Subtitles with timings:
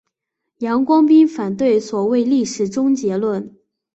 [0.57, 3.55] 杨光斌明确反对所谓历史终结论。